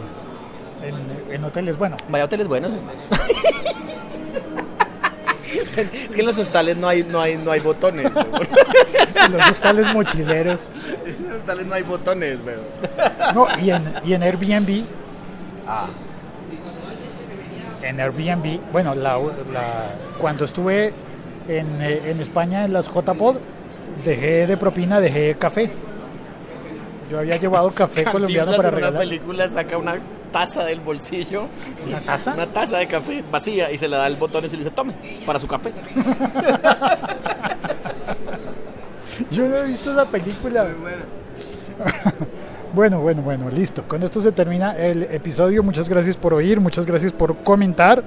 en, 0.83 1.33
en 1.33 1.43
hoteles, 1.43 1.77
bueno, 1.77 1.97
Vaya 2.07 2.25
hoteles 2.25 2.47
buenos, 2.47 2.71
es 5.77 6.15
que 6.15 6.21
en 6.21 6.27
los 6.27 6.37
hostales 6.37 6.77
no 6.77 6.87
hay, 6.87 7.03
no 7.03 7.19
hay, 7.19 7.37
no 7.37 7.51
hay 7.51 7.59
botones. 7.59 8.11
weón. 8.13 8.27
los 9.31 9.49
hostales 9.49 9.93
mochileros. 9.93 10.69
En 11.05 11.27
los 11.27 11.35
hostales 11.37 11.65
no 11.65 11.73
hay 11.73 11.83
botones, 11.83 12.39
weón. 12.45 12.61
No, 13.33 13.47
y 13.59 13.71
en, 13.71 13.93
y 14.03 14.13
en 14.13 14.23
Airbnb. 14.23 14.83
Ah. 15.73 15.87
En 17.83 17.99
Airbnb, 17.99 18.59
bueno, 18.71 18.93
la, 18.93 19.17
la- 19.53 19.89
cuando 20.19 20.43
estuve 20.45 20.93
en, 21.47 21.81
eh, 21.81 22.01
en 22.11 22.19
España 22.19 22.65
en 22.65 22.73
las 22.73 22.87
JPod, 22.87 23.37
dejé 24.05 24.45
de 24.47 24.57
propina, 24.57 24.99
dejé 24.99 25.35
café. 25.39 25.71
Yo 27.09 27.19
había 27.19 27.37
llevado 27.37 27.71
café 27.71 28.03
colombiano 28.03 28.51
para 28.55 28.67
en 28.69 28.73
una 28.75 28.87
regalar. 28.87 28.99
película 29.01 29.49
saca 29.49 29.77
una 29.77 29.95
taza 30.31 30.63
del 30.63 30.79
bolsillo. 30.81 31.47
¿Una 31.87 31.99
taza? 31.99 32.33
Una 32.33 32.47
taza 32.47 32.77
de 32.77 32.87
café 32.87 33.23
vacía 33.31 33.71
y 33.71 33.77
se 33.77 33.87
le 33.87 33.95
da 33.97 34.07
el 34.07 34.15
botón 34.17 34.45
y 34.45 34.49
se 34.49 34.57
le 34.57 34.63
dice, 34.63 34.75
tome, 34.75 34.93
para 35.25 35.39
su 35.39 35.47
café. 35.47 35.71
Yo 39.31 39.47
no 39.47 39.55
he 39.57 39.65
visto 39.65 39.91
esa 39.91 40.05
película. 40.05 40.67
Bueno, 42.73 43.01
bueno, 43.01 43.21
bueno, 43.21 43.49
listo. 43.49 43.83
Con 43.87 44.01
esto 44.03 44.21
se 44.21 44.31
termina 44.31 44.77
el 44.77 45.03
episodio. 45.03 45.61
Muchas 45.61 45.89
gracias 45.89 46.15
por 46.15 46.33
oír, 46.33 46.61
muchas 46.61 46.85
gracias 46.85 47.11
por 47.11 47.37
comentar. 47.43 48.03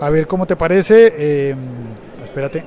A 0.00 0.08
ver 0.10 0.26
cómo 0.26 0.46
te 0.46 0.56
parece. 0.56 1.12
Eh, 1.16 1.54
espérate. 2.24 2.64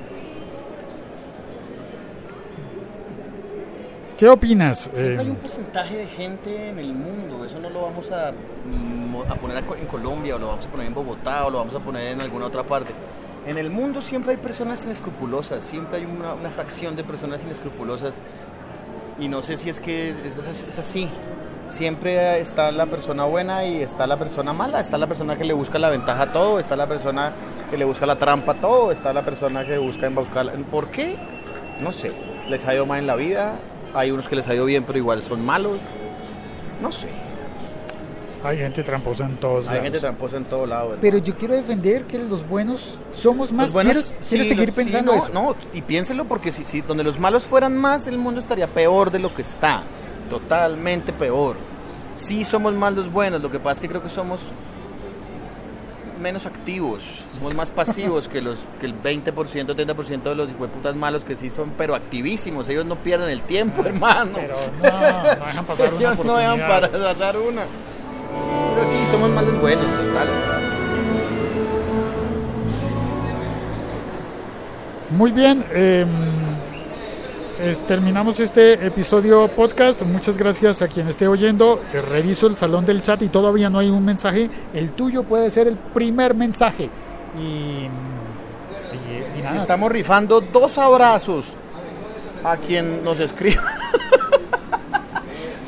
¿Qué 4.16 4.28
opinas? 4.28 4.88
Siempre 4.92 5.18
hay 5.18 5.26
Eh, 5.26 5.30
un 5.30 5.36
porcentaje 5.36 5.96
de 5.96 6.06
gente 6.06 6.68
en 6.68 6.78
el 6.78 6.94
mundo, 6.94 7.44
eso 7.44 7.58
no 7.58 7.68
lo 7.70 7.82
vamos 7.82 8.08
a, 8.12 8.28
a 8.28 9.34
poner 9.34 9.64
en 9.80 9.86
Colombia 9.86 10.36
o 10.36 10.38
lo 10.38 10.46
vamos 10.46 10.64
a 10.64 10.68
poner 10.68 10.86
en 10.86 10.94
Bogotá 10.94 11.44
o 11.46 11.50
lo 11.50 11.58
vamos 11.58 11.74
a 11.74 11.80
poner 11.80 12.06
en 12.12 12.20
alguna 12.20 12.46
otra 12.46 12.62
parte. 12.62 12.92
En 13.48 13.58
el 13.58 13.70
mundo 13.70 14.00
siempre 14.00 14.30
hay 14.30 14.36
personas 14.36 14.84
inescrupulosas, 14.84 15.64
siempre 15.64 15.98
hay 15.98 16.04
una, 16.04 16.34
una 16.34 16.50
fracción 16.50 16.94
de 16.94 17.02
personas 17.02 17.42
inescrupulosas 17.42 18.14
y 19.18 19.28
no 19.28 19.42
sé 19.42 19.56
si 19.56 19.70
es 19.70 19.80
que 19.80 20.10
es, 20.10 20.78
así. 20.78 21.08
Siempre 21.68 22.40
está 22.40 22.70
la 22.70 22.86
persona 22.86 23.24
buena 23.24 23.64
y 23.64 23.80
está 23.80 24.06
la 24.06 24.18
persona 24.18 24.52
mala, 24.52 24.80
está 24.80 24.98
la 24.98 25.06
persona 25.06 25.36
que 25.36 25.44
le 25.44 25.54
busca 25.54 25.78
la 25.78 25.88
ventaja 25.88 26.24
a 26.24 26.32
todo, 26.32 26.58
está 26.58 26.76
la 26.76 26.86
persona 26.86 27.32
que 27.70 27.76
le 27.76 27.84
busca 27.84 28.04
la 28.04 28.16
trampa 28.16 28.52
a 28.52 28.54
todo, 28.56 28.92
está 28.92 29.12
la 29.12 29.24
persona 29.24 29.64
que 29.64 29.78
busca 29.78 30.06
embaucar. 30.06 30.52
¿Por 30.70 30.90
qué? 30.90 31.16
No 31.80 31.92
sé. 31.92 32.12
Les 32.50 32.66
ha 32.66 32.74
ido 32.74 32.84
mal 32.84 32.98
en 32.98 33.06
la 33.06 33.16
vida, 33.16 33.54
hay 33.94 34.10
unos 34.10 34.28
que 34.28 34.36
les 34.36 34.48
ha 34.48 34.54
ido 34.54 34.64
bien 34.64 34.84
pero 34.84 34.98
igual 34.98 35.22
son 35.22 35.44
malos. 35.44 35.78
No 36.82 36.92
sé. 36.92 37.08
Hay 38.44 38.58
gente 38.58 38.82
tramposa 38.82 39.24
en 39.26 39.36
todos 39.36 39.66
Hay 39.68 39.74
lados. 39.74 39.82
gente 39.84 40.00
tramposa 40.00 40.36
en 40.36 40.44
todo 40.44 40.66
lado. 40.66 40.96
Pero 41.00 41.18
yo 41.18 41.34
quiero 41.36 41.54
defender 41.54 42.04
que 42.04 42.18
los 42.18 42.46
buenos 42.48 42.98
somos 43.12 43.52
más. 43.52 43.66
Los 43.66 43.72
buenos- 43.74 43.92
quiero 43.94 44.18
quiero 44.28 44.42
sí, 44.44 44.48
seguir 44.48 44.68
lo- 44.68 44.74
sí, 44.74 44.80
pensando 44.80 45.12
no, 45.14 45.18
eso. 45.22 45.32
No, 45.32 45.56
y 45.72 45.82
piénselo 45.82 46.24
porque 46.26 46.50
si, 46.50 46.64
si 46.64 46.80
donde 46.80 47.04
los 47.04 47.18
malos 47.18 47.44
fueran 47.44 47.76
más, 47.76 48.06
el 48.06 48.18
mundo 48.18 48.40
estaría 48.40 48.66
peor 48.66 49.10
de 49.10 49.18
lo 49.18 49.34
que 49.34 49.42
está. 49.42 49.82
Totalmente 50.30 51.12
peor. 51.12 51.56
Sí 52.16 52.44
somos 52.44 52.74
más 52.74 52.94
los 52.94 53.10
buenos, 53.12 53.42
lo 53.42 53.50
que 53.50 53.58
pasa 53.58 53.74
es 53.74 53.80
que 53.80 53.88
creo 53.88 54.02
que 54.02 54.08
somos 54.08 54.40
menos 56.20 56.46
activos, 56.46 57.02
somos 57.36 57.52
más 57.54 57.72
pasivos 57.72 58.28
que 58.28 58.40
los 58.40 58.58
que 58.78 58.86
el 58.86 58.94
20%, 58.94 59.74
30% 59.74 60.22
de 60.22 60.34
los 60.36 60.48
hijueputas 60.50 60.94
malos 60.94 61.24
que 61.24 61.34
sí 61.34 61.50
son 61.50 61.72
pero 61.76 61.96
activísimos, 61.96 62.68
ellos 62.68 62.84
no 62.86 62.94
pierden 62.96 63.28
el 63.30 63.42
tiempo, 63.42 63.82
hermano. 63.84 64.34
Pero 64.34 64.54
no, 64.82 64.90
no 65.38 65.46
dejan 65.46 65.64
pasar 65.64 65.92
una 65.94 66.12
ellos 66.12 66.24
no 66.24 66.36
dejan 66.36 66.60
pasar 66.92 67.36
una. 67.38 67.62
Somos 69.12 69.30
más 69.30 69.44
los 69.44 69.60
buenos, 69.60 69.84
total. 69.84 70.28
Muy 75.10 75.30
bien. 75.30 75.64
eh, 75.72 76.06
eh, 77.60 77.76
terminamos 77.86 78.40
este 78.40 78.72
episodio 78.86 79.46
podcast. 79.48 80.02
Muchas 80.02 80.36
gracias 80.38 80.80
a 80.82 80.88
quien 80.88 81.08
esté 81.08 81.28
oyendo. 81.28 81.80
Eh, 81.92 82.00
Reviso 82.00 82.46
el 82.46 82.56
salón 82.56 82.86
del 82.86 83.02
chat 83.02 83.20
y 83.22 83.28
todavía 83.28 83.68
no 83.70 83.78
hay 83.78 83.90
un 83.90 84.04
mensaje. 84.04 84.48
El 84.74 84.92
tuyo 84.92 85.22
puede 85.24 85.50
ser 85.50 85.68
el 85.68 85.76
primer 85.76 86.34
mensaje. 86.34 86.88
Y, 87.38 87.86
y- 87.86 87.90
y 89.38 89.42
nada. 89.42 89.60
Estamos 89.60 89.92
rifando 89.92 90.40
dos 90.40 90.78
abrazos 90.78 91.54
a 92.42 92.56
quien 92.56 93.04
nos 93.04 93.20
escriba. 93.20 93.62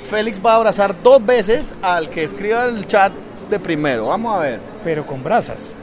Félix 0.08 0.40
va 0.44 0.52
a 0.52 0.56
abrazar 0.56 0.94
dos 1.02 1.24
veces 1.24 1.74
al 1.82 2.08
que 2.10 2.24
escriba 2.24 2.64
el 2.64 2.86
chat 2.86 3.12
de 3.48 3.60
primero. 3.60 4.06
Vamos 4.06 4.36
a 4.36 4.40
ver. 4.40 4.60
pero 4.82 5.06
con 5.06 5.22
brasas. 5.22 5.76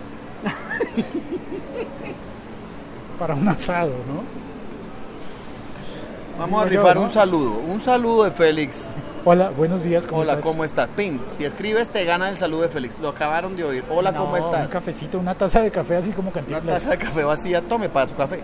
Para 3.20 3.36
un 3.36 3.48
asado, 3.48 3.92
¿no? 4.08 4.24
Vamos 6.40 6.64
a 6.64 6.66
rifar 6.66 6.98
un 6.98 7.12
saludo. 7.12 7.60
Un 7.60 7.82
saludo 7.82 8.24
de 8.24 8.32
Félix. 8.32 8.90
Hola, 9.24 9.52
buenos 9.52 9.84
días, 9.84 10.08
¿cómo 10.08 10.22
Hola, 10.22 10.34
estás? 10.34 10.46
¿cómo 10.46 10.64
estás? 10.64 10.88
Pim, 10.96 11.20
si 11.38 11.46
escribes 11.46 11.90
te 11.90 12.04
gana 12.06 12.28
el 12.30 12.38
saludo 12.38 12.64
de 12.64 12.70
Félix. 12.70 12.98
Lo 12.98 13.10
acabaron 13.10 13.56
de 13.56 13.64
oír. 13.64 13.84
Hola, 13.90 14.14
¿cómo 14.14 14.36
estás? 14.36 14.66
Un 14.66 14.72
cafecito, 14.72 15.20
una 15.20 15.36
taza 15.36 15.62
de 15.62 15.70
café 15.70 15.98
así 15.98 16.12
como 16.12 16.30
Una 16.30 16.42
cantinflas. 16.42 16.80
taza 16.84 16.90
de 16.92 16.98
café 16.98 17.24
vacía, 17.24 17.62
tome 17.62 17.88
para 17.90 18.08
su 18.08 18.16
café. 18.16 18.40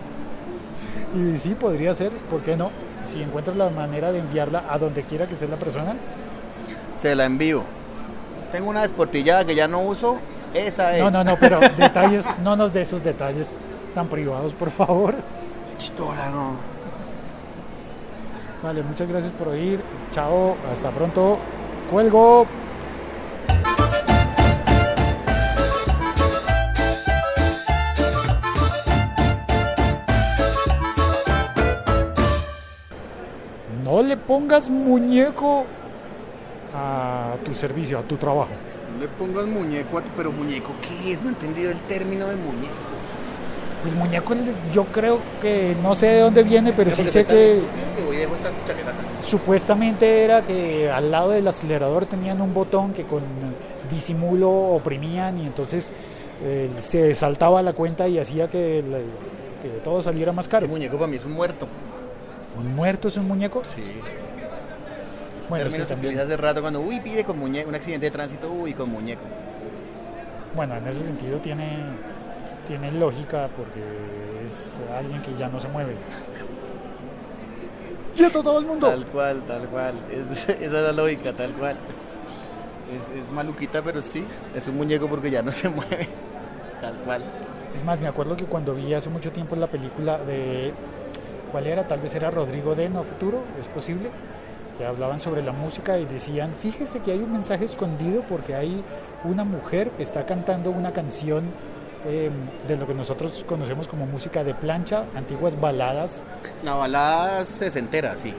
Y 1.16 1.36
sí, 1.36 1.56
podría 1.56 1.92
ser, 1.94 2.12
¿por 2.12 2.42
qué 2.42 2.56
no? 2.56 2.70
Si 3.02 3.20
encuentras 3.20 3.56
la 3.56 3.70
manera 3.70 4.12
de 4.12 4.20
enviarla 4.20 4.64
a 4.68 4.78
donde 4.78 5.02
quiera 5.02 5.26
que 5.26 5.34
esté 5.34 5.48
la 5.48 5.58
persona, 5.58 5.96
Se 6.94 7.16
la 7.16 7.24
envío. 7.24 7.64
Tengo 8.52 8.70
una 8.70 8.82
desportillada 8.82 9.44
que 9.44 9.54
ya 9.54 9.68
no 9.68 9.82
uso. 9.82 10.18
Esa 10.54 10.96
es. 10.96 11.02
No, 11.02 11.10
no, 11.10 11.24
no, 11.24 11.36
pero 11.36 11.60
detalles, 11.78 12.26
no 12.42 12.56
nos 12.56 12.72
de 12.72 12.82
esos 12.82 13.02
detalles 13.02 13.58
tan 13.94 14.08
privados, 14.08 14.54
por 14.54 14.70
favor. 14.70 15.14
Chitora, 15.76 16.30
no. 16.30 16.56
Vale, 18.62 18.82
muchas 18.82 19.08
gracias 19.08 19.32
por 19.32 19.48
oír. 19.48 19.80
Chao, 20.12 20.56
hasta 20.72 20.90
pronto. 20.90 21.38
Cuelgo. 21.90 22.46
No 33.84 34.02
le 34.02 34.16
pongas 34.16 34.68
muñeco 34.68 35.64
a 36.74 37.34
tu 37.44 37.54
servicio, 37.54 37.98
a 37.98 38.02
tu 38.02 38.16
trabajo. 38.16 38.50
No 38.94 39.00
le 39.00 39.08
pongas 39.08 39.46
muñeco 39.46 39.98
a 39.98 40.02
tu, 40.02 40.08
pero 40.16 40.30
muñeco, 40.32 40.70
¿qué 40.82 41.12
es? 41.12 41.22
No 41.22 41.28
he 41.28 41.32
entendido 41.32 41.70
el 41.70 41.78
término 41.80 42.26
de 42.26 42.36
muñeco. 42.36 42.74
Pues 43.82 43.94
muñeco, 43.94 44.34
yo 44.74 44.84
creo 44.86 45.18
que 45.40 45.76
no 45.82 45.94
sé 45.94 46.06
de 46.06 46.20
dónde 46.20 46.42
viene, 46.42 46.72
pero 46.72 46.90
sí 46.92 47.06
sé 47.06 47.24
que 47.24 47.60
supuestamente 49.22 50.24
era 50.24 50.42
que 50.42 50.90
al 50.90 51.10
lado 51.10 51.30
del 51.30 51.46
acelerador 51.46 52.06
tenían 52.06 52.40
un 52.40 52.54
botón 52.54 52.92
que 52.92 53.04
con 53.04 53.22
disimulo 53.90 54.50
oprimían 54.50 55.38
y 55.38 55.46
entonces 55.46 55.92
eh, 56.44 56.70
se 56.80 57.14
saltaba 57.14 57.62
la 57.62 57.72
cuenta 57.72 58.08
y 58.08 58.18
hacía 58.18 58.48
que, 58.48 58.82
la- 58.88 58.98
que 59.62 59.78
todo 59.82 60.02
saliera 60.02 60.32
más 60.32 60.46
caro. 60.48 60.66
El 60.66 60.72
muñeco 60.72 60.96
para 60.96 61.08
mí 61.08 61.16
es 61.16 61.24
un 61.24 61.32
muerto. 61.32 61.66
¿Un 62.58 62.74
muerto 62.74 63.08
es 63.08 63.16
un 63.16 63.26
muñeco? 63.28 63.62
Sí. 63.64 63.82
Bueno, 65.48 65.64
sí, 65.66 65.70
término 65.70 65.86
se 65.86 65.94
utiliza 65.94 66.22
hace 66.22 66.36
rato 66.36 66.60
cuando, 66.60 66.80
uy, 66.80 67.00
pide 67.00 67.24
con 67.24 67.38
muñeco, 67.38 67.68
un 67.68 67.74
accidente 67.74 68.06
de 68.06 68.10
tránsito, 68.10 68.50
uy, 68.50 68.74
con 68.74 68.90
muñeco. 68.90 69.22
Bueno, 70.54 70.76
en 70.76 70.86
ese 70.86 71.04
sentido 71.04 71.38
tiene, 71.40 71.68
tiene 72.66 72.90
lógica 72.92 73.48
porque 73.56 73.80
es 74.46 74.82
alguien 74.96 75.22
que 75.22 75.34
ya 75.36 75.48
no 75.48 75.58
se 75.60 75.68
mueve. 75.68 75.94
¡Quieto 78.14 78.42
todo 78.42 78.58
el 78.58 78.66
mundo! 78.66 78.88
Tal 78.88 79.06
cual, 79.06 79.42
tal 79.46 79.68
cual. 79.68 79.94
Es- 80.10 80.48
esa 80.48 80.62
es 80.62 80.72
la 80.72 80.92
lógica, 80.92 81.32
tal 81.32 81.52
cual. 81.52 81.76
Es, 82.94 83.22
es 83.24 83.30
maluquita, 83.30 83.82
pero 83.82 84.00
sí, 84.02 84.24
es 84.54 84.66
un 84.66 84.76
muñeco 84.76 85.08
porque 85.08 85.30
ya 85.30 85.42
no 85.42 85.52
se 85.52 85.68
mueve. 85.68 86.08
Tal 86.80 86.94
cual. 87.04 87.22
Es 87.74 87.84
más, 87.84 88.00
me 88.00 88.08
acuerdo 88.08 88.36
que 88.36 88.44
cuando 88.44 88.74
vi 88.74 88.92
hace 88.94 89.08
mucho 89.10 89.30
tiempo 89.30 89.54
la 89.56 89.66
película 89.68 90.18
de. 90.18 90.72
¿Cuál 91.52 91.66
era? 91.66 91.86
Tal 91.86 92.00
vez 92.00 92.14
era 92.14 92.30
Rodrigo 92.30 92.74
de 92.74 92.88
No 92.90 93.04
Futuro, 93.04 93.40
es 93.60 93.68
posible. 93.68 94.10
Que 94.78 94.86
hablaban 94.86 95.18
sobre 95.18 95.42
la 95.42 95.52
música 95.52 95.98
y 95.98 96.04
decían: 96.04 96.52
Fíjese 96.54 97.00
que 97.00 97.10
hay 97.12 97.18
un 97.18 97.32
mensaje 97.32 97.64
escondido 97.64 98.22
porque 98.28 98.54
hay 98.54 98.82
una 99.24 99.42
mujer 99.44 99.90
que 99.90 100.04
está 100.04 100.24
cantando 100.24 100.70
una 100.70 100.92
canción 100.92 101.44
eh, 102.06 102.30
de 102.68 102.76
lo 102.76 102.86
que 102.86 102.94
nosotros 102.94 103.44
conocemos 103.46 103.88
como 103.88 104.06
música 104.06 104.44
de 104.44 104.54
plancha, 104.54 105.04
antiguas 105.16 105.60
baladas. 105.60 106.22
La 106.62 106.74
balada 106.74 107.44
sesentera, 107.44 108.16
sí. 108.16 108.32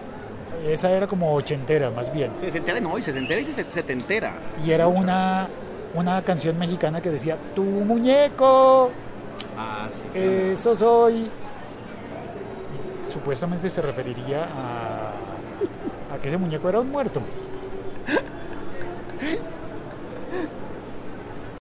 Esa 0.66 0.92
era 0.92 1.08
como 1.08 1.34
ochentera, 1.36 1.90
más 1.90 2.12
bien. 2.13 2.32
Sesentera 2.40 2.80
no, 2.80 2.98
y 2.98 3.02
sesentera 3.02 3.42
y 3.42 3.46
se- 3.46 3.70
setentera. 3.70 4.34
Y 4.66 4.72
era 4.72 4.88
una, 4.88 5.48
una 5.94 6.22
canción 6.22 6.58
mexicana 6.58 7.02
que 7.02 7.10
decía: 7.10 7.36
Tu 7.54 7.63
muñeco. 7.63 8.92
Ah, 9.58 9.90
sí, 9.92 10.06
sí. 10.12 10.20
Eso 10.54 10.74
soy. 10.76 11.30
Y 13.08 13.12
supuestamente 13.12 13.70
se 13.70 13.82
referiría 13.82 14.44
a, 14.44 15.12
a 16.12 16.17
que 16.17 16.28
ese 16.28 16.38
muñeco 16.38 16.69
era 16.69 16.80
un 16.80 16.91
muerto. 16.91 17.22